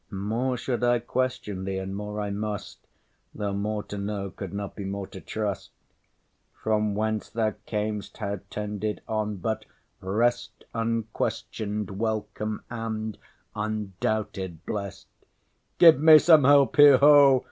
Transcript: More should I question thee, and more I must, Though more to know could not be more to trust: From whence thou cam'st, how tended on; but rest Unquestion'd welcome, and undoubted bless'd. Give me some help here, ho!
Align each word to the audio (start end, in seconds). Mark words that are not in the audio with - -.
More 0.09 0.57
should 0.57 0.83
I 0.83 0.97
question 0.97 1.63
thee, 1.63 1.77
and 1.77 1.95
more 1.95 2.19
I 2.21 2.31
must, 2.31 2.79
Though 3.35 3.53
more 3.53 3.83
to 3.83 3.99
know 3.99 4.31
could 4.31 4.51
not 4.51 4.75
be 4.75 4.83
more 4.83 5.05
to 5.05 5.21
trust: 5.21 5.69
From 6.63 6.95
whence 6.95 7.29
thou 7.29 7.51
cam'st, 7.67 8.17
how 8.17 8.39
tended 8.49 9.01
on; 9.07 9.35
but 9.35 9.65
rest 9.99 10.63
Unquestion'd 10.73 11.99
welcome, 11.99 12.63
and 12.67 13.15
undoubted 13.55 14.65
bless'd. 14.65 15.05
Give 15.77 16.01
me 16.01 16.17
some 16.17 16.45
help 16.45 16.77
here, 16.77 16.97
ho! 16.97 17.39